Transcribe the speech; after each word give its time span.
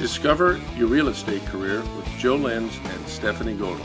Discover 0.00 0.58
your 0.78 0.88
real 0.88 1.08
estate 1.08 1.44
career 1.44 1.82
with 1.94 2.06
Joe 2.16 2.36
Lenz 2.36 2.74
and 2.82 3.06
Stephanie 3.06 3.54
Godel. 3.54 3.84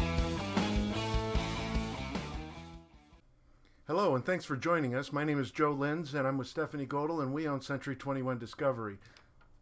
Hello, 3.86 4.16
and 4.16 4.24
thanks 4.24 4.46
for 4.46 4.56
joining 4.56 4.96
us. 4.96 5.12
My 5.12 5.26
name 5.26 5.42
is 5.42 5.52
Joe 5.52 5.74
Lenz, 5.74 6.14
and 6.14 6.26
I'm 6.26 6.38
with 6.38 6.48
Stephanie 6.48 6.86
Godel, 6.86 7.22
and 7.22 7.34
we 7.34 7.50
own 7.50 7.60
Century 7.60 7.98
21 7.98 8.40
Discovery. 8.40 8.98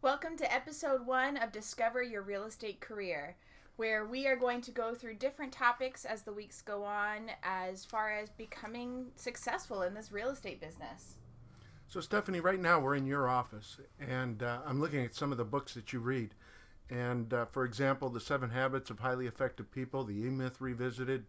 Welcome 0.00 0.36
to 0.36 0.54
episode 0.54 1.04
one 1.04 1.36
of 1.38 1.50
Discover 1.50 2.04
Your 2.04 2.22
Real 2.22 2.44
Estate 2.44 2.78
Career, 2.78 3.34
where 3.74 4.06
we 4.06 4.28
are 4.28 4.36
going 4.36 4.60
to 4.60 4.70
go 4.70 4.94
through 4.94 5.16
different 5.16 5.52
topics 5.52 6.04
as 6.04 6.22
the 6.22 6.32
weeks 6.32 6.62
go 6.62 6.84
on 6.84 7.32
as 7.42 7.84
far 7.84 8.12
as 8.12 8.30
becoming 8.30 9.06
successful 9.16 9.82
in 9.82 9.92
this 9.92 10.12
real 10.12 10.28
estate 10.28 10.60
business. 10.60 11.16
So, 11.94 12.00
Stephanie, 12.00 12.40
right 12.40 12.58
now 12.58 12.80
we're 12.80 12.96
in 12.96 13.06
your 13.06 13.28
office, 13.28 13.78
and 14.00 14.42
uh, 14.42 14.58
I'm 14.66 14.80
looking 14.80 15.04
at 15.04 15.14
some 15.14 15.30
of 15.30 15.38
the 15.38 15.44
books 15.44 15.74
that 15.74 15.92
you 15.92 16.00
read. 16.00 16.34
And 16.90 17.32
uh, 17.32 17.44
for 17.44 17.64
example, 17.64 18.08
The 18.08 18.18
Seven 18.18 18.50
Habits 18.50 18.90
of 18.90 18.98
Highly 18.98 19.28
Effective 19.28 19.70
People, 19.70 20.02
The 20.02 20.26
E 20.26 20.28
Myth 20.28 20.60
Revisited, 20.60 21.24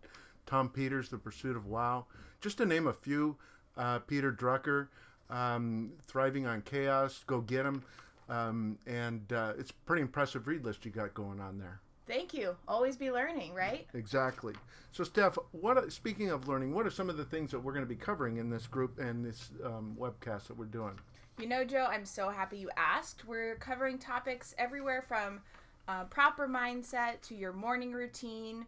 Tom 0.48 0.70
Peters, 0.70 1.10
The 1.10 1.20
Pursuit 1.20 1.56
of 1.56 1.68
Wow. 1.68 2.08
Just 2.42 2.58
to 2.58 2.66
name 2.66 2.88
a 2.88 2.94
few, 2.94 3.38
uh, 3.78 4.00
Peter 4.00 4.32
Drucker, 4.34 4.88
um, 5.30 5.92
Thriving 6.08 6.48
on 6.48 6.64
Chaos, 6.64 7.24
Go 7.28 7.42
Get 7.42 7.68
'em. 7.68 7.84
Um, 8.28 8.80
and 8.88 9.32
uh, 9.32 9.54
it's 9.60 9.70
a 9.70 9.74
pretty 9.86 10.02
impressive 10.02 10.48
read 10.48 10.66
list 10.66 10.84
you 10.84 10.90
got 10.90 11.14
going 11.14 11.40
on 11.40 11.60
there. 11.60 11.80
Thank 12.08 12.34
you. 12.34 12.56
Always 12.68 12.98
be 12.98 13.12
learning, 13.12 13.54
right? 13.54 13.88
Exactly. 13.94 14.54
So, 14.92 15.04
Steph, 15.04 15.38
what 15.52 15.92
speaking 15.92 16.30
of 16.30 16.48
learning, 16.48 16.74
what 16.74 16.86
are 16.86 16.92
some 16.92 17.10
of 17.10 17.18
the 17.18 17.26
things 17.26 17.52
that 17.52 17.60
we're 17.60 17.74
going 17.74 17.84
to 17.86 17.90
be 17.90 17.96
covering 17.96 18.38
in 18.38 18.50
this 18.50 18.68
group 18.68 19.00
and 19.00 19.26
this 19.26 19.50
um, 19.64 19.98
webcast 20.00 20.48
that 20.48 20.58
we're 20.58 20.66
doing? 20.66 21.00
You 21.40 21.48
know, 21.48 21.66
Joe, 21.66 21.88
I'm 21.90 22.06
so 22.06 22.30
happy 22.30 22.58
you 22.58 22.70
asked. 22.78 23.26
We're 23.26 23.56
covering 23.56 23.98
topics 23.98 24.54
everywhere 24.58 25.02
from 25.02 25.42
uh, 25.88 26.06
proper 26.06 26.48
mindset 26.48 27.22
to 27.24 27.36
your 27.36 27.54
morning 27.54 27.92
routine 27.92 28.66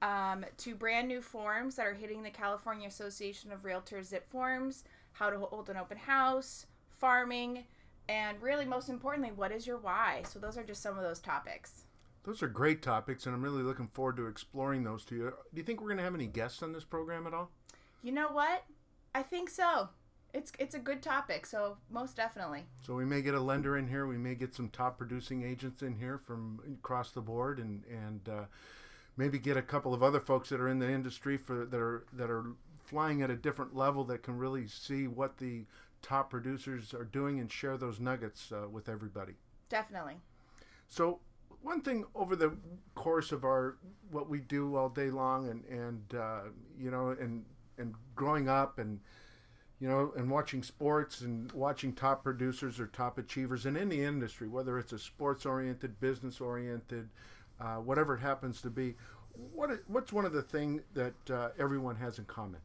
um, 0.00 0.44
to 0.58 0.74
brand 0.74 1.08
new 1.08 1.20
forms 1.20 1.74
that 1.76 1.86
are 1.86 1.94
hitting 1.94 2.22
the 2.22 2.30
California 2.30 2.86
Association 2.86 3.52
of 3.52 3.64
Realtors 3.64 4.14
zipForms, 4.14 4.84
how 5.12 5.28
to 5.30 5.38
hold 5.38 5.68
an 5.70 5.76
open 5.76 5.98
house, 5.98 6.66
farming, 6.88 7.64
and 8.08 8.40
really, 8.40 8.64
most 8.64 8.88
importantly, 8.88 9.32
what 9.34 9.52
is 9.52 9.66
your 9.66 9.78
why? 9.78 10.22
So, 10.24 10.38
those 10.38 10.56
are 10.56 10.62
just 10.62 10.82
some 10.82 10.96
of 10.96 11.02
those 11.02 11.18
topics. 11.18 11.84
Those 12.26 12.42
are 12.42 12.48
great 12.48 12.82
topics, 12.82 13.24
and 13.24 13.34
I'm 13.36 13.42
really 13.42 13.62
looking 13.62 13.86
forward 13.86 14.16
to 14.16 14.26
exploring 14.26 14.82
those 14.82 15.04
to 15.04 15.14
you. 15.14 15.22
Do 15.54 15.60
you 15.60 15.62
think 15.62 15.80
we're 15.80 15.86
going 15.86 15.98
to 15.98 16.02
have 16.02 16.14
any 16.14 16.26
guests 16.26 16.60
on 16.60 16.72
this 16.72 16.82
program 16.82 17.24
at 17.24 17.32
all? 17.32 17.52
You 18.02 18.10
know 18.10 18.28
what? 18.28 18.64
I 19.14 19.22
think 19.22 19.48
so. 19.48 19.90
It's 20.34 20.50
it's 20.58 20.74
a 20.74 20.80
good 20.80 21.02
topic, 21.02 21.46
so 21.46 21.78
most 21.88 22.16
definitely. 22.16 22.64
So 22.84 22.94
we 22.94 23.04
may 23.04 23.22
get 23.22 23.34
a 23.34 23.40
lender 23.40 23.78
in 23.78 23.86
here. 23.88 24.08
We 24.08 24.18
may 24.18 24.34
get 24.34 24.54
some 24.56 24.68
top 24.70 24.98
producing 24.98 25.44
agents 25.44 25.82
in 25.82 25.96
here 25.96 26.18
from 26.18 26.60
across 26.80 27.12
the 27.12 27.20
board, 27.20 27.60
and 27.60 27.84
and 27.84 28.28
uh, 28.28 28.44
maybe 29.16 29.38
get 29.38 29.56
a 29.56 29.62
couple 29.62 29.94
of 29.94 30.02
other 30.02 30.20
folks 30.20 30.48
that 30.48 30.60
are 30.60 30.68
in 30.68 30.80
the 30.80 30.90
industry 30.90 31.36
for 31.36 31.64
that 31.64 31.80
are 31.80 32.06
that 32.12 32.28
are 32.28 32.44
flying 32.84 33.22
at 33.22 33.30
a 33.30 33.36
different 33.36 33.76
level 33.76 34.02
that 34.04 34.24
can 34.24 34.36
really 34.36 34.66
see 34.66 35.06
what 35.06 35.38
the 35.38 35.64
top 36.02 36.28
producers 36.28 36.92
are 36.92 37.04
doing 37.04 37.38
and 37.38 37.50
share 37.52 37.76
those 37.76 38.00
nuggets 38.00 38.50
uh, 38.50 38.68
with 38.68 38.88
everybody. 38.88 39.34
Definitely. 39.68 40.16
So 40.88 41.20
one 41.62 41.80
thing 41.80 42.04
over 42.14 42.36
the 42.36 42.56
course 42.94 43.32
of 43.32 43.44
our 43.44 43.76
what 44.10 44.28
we 44.28 44.38
do 44.40 44.76
all 44.76 44.88
day 44.88 45.10
long 45.10 45.48
and 45.48 45.64
and 45.64 46.14
uh, 46.18 46.40
you 46.78 46.90
know 46.90 47.10
and 47.10 47.44
and 47.78 47.94
growing 48.14 48.48
up 48.48 48.78
and 48.78 49.00
you 49.80 49.88
know 49.88 50.12
and 50.16 50.30
watching 50.30 50.62
sports 50.62 51.20
and 51.20 51.50
watching 51.52 51.92
top 51.92 52.22
producers 52.22 52.80
or 52.80 52.86
top 52.86 53.18
achievers 53.18 53.66
in 53.66 53.76
any 53.76 54.02
industry 54.02 54.48
whether 54.48 54.78
it's 54.78 54.92
a 54.92 54.98
sports 54.98 55.44
oriented 55.44 55.98
business 56.00 56.40
oriented 56.40 57.08
uh, 57.60 57.76
whatever 57.76 58.14
it 58.14 58.20
happens 58.20 58.62
to 58.62 58.70
be 58.70 58.94
what 59.52 59.70
what's 59.86 60.12
one 60.12 60.24
of 60.24 60.32
the 60.32 60.42
things 60.42 60.82
that 60.94 61.30
uh, 61.30 61.48
everyone 61.58 61.96
has 61.96 62.18
in 62.18 62.24
common? 62.24 62.60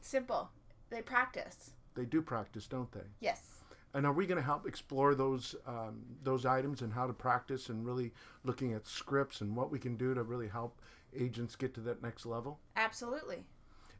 Simple. 0.00 0.50
They 0.90 1.02
practice. 1.02 1.72
They 1.94 2.04
do 2.04 2.22
practice 2.22 2.66
don't 2.66 2.90
they? 2.92 3.06
Yes 3.20 3.57
and 3.98 4.06
are 4.06 4.12
we 4.12 4.26
going 4.26 4.38
to 4.38 4.44
help 4.44 4.64
explore 4.64 5.16
those 5.16 5.56
um, 5.66 6.04
those 6.22 6.46
items 6.46 6.82
and 6.82 6.92
how 6.92 7.08
to 7.08 7.12
practice 7.12 7.68
and 7.68 7.84
really 7.84 8.12
looking 8.44 8.72
at 8.72 8.86
scripts 8.86 9.40
and 9.40 9.56
what 9.56 9.72
we 9.72 9.78
can 9.80 9.96
do 9.96 10.14
to 10.14 10.22
really 10.22 10.46
help 10.46 10.80
agents 11.18 11.56
get 11.56 11.74
to 11.74 11.80
that 11.80 12.00
next 12.00 12.24
level? 12.24 12.60
Absolutely. 12.76 13.42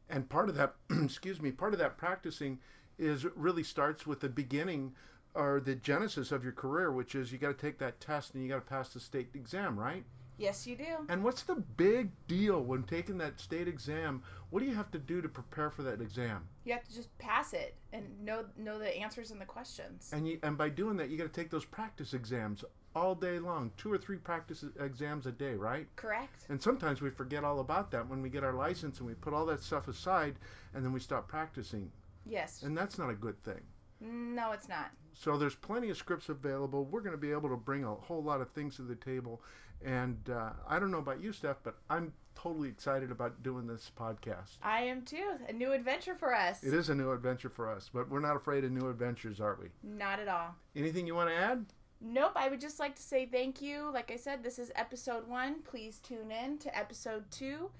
And 0.09 0.29
part 0.29 0.49
of 0.49 0.55
that, 0.55 0.77
excuse 1.03 1.43
me, 1.43 1.51
part 1.51 1.73
of 1.73 1.81
that 1.81 1.99
practicing 1.99 2.61
is 2.97 3.27
really 3.35 3.65
starts 3.65 4.07
with 4.07 4.21
the 4.21 4.29
beginning 4.29 4.95
or 5.35 5.59
the 5.59 5.75
genesis 5.75 6.31
of 6.31 6.45
your 6.45 6.53
career, 6.53 6.93
which 6.93 7.17
is 7.17 7.33
you 7.33 7.39
got 7.39 7.59
to 7.59 7.67
take 7.67 7.79
that 7.79 8.01
test 8.01 8.35
and 8.35 8.43
you 8.45 8.49
got 8.49 8.65
to 8.65 8.71
pass 8.71 8.91
the 8.91 9.01
state 9.01 9.31
exam, 9.35 9.77
right? 9.77 10.05
Yes, 10.39 10.67
you 10.67 10.77
do. 10.77 11.07
And 11.09 11.25
what's 11.25 11.43
the 11.43 11.57
big 11.77 12.11
deal 12.29 12.63
when 12.63 12.85
taking 12.85 13.19
that 13.19 13.41
state 13.41 13.67
exam? 13.67 14.23
What 14.51 14.61
do 14.61 14.67
you 14.67 14.75
have 14.75 14.91
to 14.93 14.99
do 14.99 15.21
to 15.21 15.29
prepare 15.29 15.71
for 15.71 15.83
that 15.83 16.01
exam? 16.01 16.49
You 16.65 16.73
have 16.73 16.85
to 16.85 16.95
just 16.95 17.17
pass 17.19 17.53
it 17.53 17.75
and 17.93 18.05
know 18.25 18.45
know 18.57 18.79
the 18.79 18.97
answers 18.97 19.31
and 19.33 19.41
the 19.41 19.45
questions. 19.45 20.11
And 20.13 20.27
you 20.27 20.39
and 20.43 20.57
by 20.57 20.69
doing 20.69 20.97
that, 20.99 21.11
you 21.11 21.19
got 21.19 21.25
to 21.33 21.41
take 21.41 21.51
those 21.51 21.65
practice 21.65 22.15
exams 22.15 22.65
all 22.95 23.15
day 23.15 23.39
long, 23.39 23.71
two 23.77 23.93
or 23.93 23.99
three 23.99 24.17
practice 24.17 24.65
exams 24.81 25.27
a 25.27 25.33
day, 25.33 25.55
right? 25.55 25.87
Correct. 25.97 26.47
And 26.49 26.61
sometimes 26.61 27.01
we 27.01 27.11
forget 27.11 27.45
all 27.45 27.61
about 27.61 27.91
that 27.91 28.09
when 28.09 28.23
we 28.23 28.29
get 28.29 28.45
our 28.45 28.55
license 28.55 28.99
and 28.99 29.07
we 29.07 29.15
put 29.15 29.35
all 29.35 29.47
that 29.47 29.63
stuff 29.63 29.89
aside 29.89 30.37
and 30.75 30.85
then 30.85 30.93
we 30.93 31.01
stop 31.01 31.29
practicing. 31.29 31.91
Yes. 32.27 32.63
And 32.63 32.77
that's 32.77 32.99
not 32.99 33.11
a 33.11 33.15
good 33.15 33.43
thing. 33.43 33.61
No, 34.01 34.53
it's 34.53 34.69
not. 34.69 34.91
So 35.15 35.37
there's 35.37 35.55
plenty 35.57 35.91
of 35.91 35.97
scripts 35.97 36.29
available. 36.29 36.85
We're 36.85 37.01
going 37.01 37.13
to 37.13 37.19
be 37.21 37.33
able 37.33 37.49
to 37.49 37.57
bring 37.57 37.85
a 37.85 37.95
whole 37.95 38.23
lot 38.23 38.41
of 38.41 38.51
things 38.51 38.77
to 38.77 38.83
the 38.83 38.95
table 38.95 39.43
and 39.85 40.31
uh, 40.31 40.51
I 40.69 40.79
don't 40.79 40.91
know 40.91 40.99
about 40.99 41.21
you, 41.21 41.33
Steph, 41.33 41.59
but 41.63 41.77
I'm 41.89 42.13
totally 42.35 42.69
excited 42.69 43.11
about 43.11 43.43
doing 43.43 43.67
this 43.67 43.91
podcast. 43.99 44.57
I 44.63 44.83
am 44.83 45.03
too. 45.03 45.35
A 45.49 45.53
new 45.53 45.73
adventure 45.73 46.15
for 46.15 46.35
us. 46.35 46.63
It 46.63 46.75
is 46.75 46.89
a 46.89 46.95
new 46.95 47.13
adventure 47.13 47.49
for 47.49 47.71
us, 47.71 47.91
but 47.93 48.09
we're 48.09 48.21
not 48.21 48.37
afraid 48.37 48.65
of 48.65 48.73
new 48.73 48.89
adventures, 48.89 49.41
are 49.41 49.59
we? 49.61 49.69
Not 49.83 50.21
at 50.21 50.29
all. 50.29 50.55
Anything 50.77 51.07
you 51.07 51.15
want 51.15 51.31
to 51.31 51.37
add? 51.37 51.67
Nope. 52.01 52.33
I 52.37 52.49
would 52.49 52.61
just 52.61 52.79
like 52.79 52.97
to 52.97 53.03
say 53.03 53.27
thank 53.27 53.61
you. 53.61 53.91
Like 53.93 54.11
I 54.11 54.17
said, 54.17 54.43
this 54.43 54.59
is 54.59 54.71
episode 54.75 55.27
one. 55.29 55.63
Please 55.63 55.99
tune 55.99 56.31
in 56.31 56.59
to 56.59 56.77
episode 56.77 57.31
two 57.31 57.71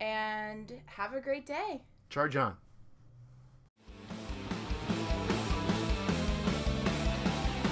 and 0.00 0.72
have 0.86 1.14
a 1.14 1.20
great 1.20 1.46
day. 1.46 1.82
Charge 2.08 2.36
on. 2.36 2.56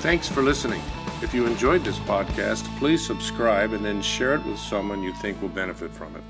Thanks 0.00 0.28
for 0.28 0.42
listening. 0.42 0.80
If 1.22 1.34
you 1.34 1.44
enjoyed 1.44 1.82
this 1.82 1.98
podcast, 1.98 2.64
please 2.78 3.04
subscribe 3.04 3.72
and 3.72 3.84
then 3.84 4.00
share 4.00 4.34
it 4.34 4.44
with 4.46 4.56
someone 4.56 5.02
you 5.02 5.12
think 5.14 5.42
will 5.42 5.48
benefit 5.48 5.90
from 5.90 6.14
it. 6.14 6.22